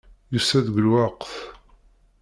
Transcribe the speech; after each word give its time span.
Yusa-d 0.31 0.65
deg 0.67 0.77
lweqt. 0.85 1.31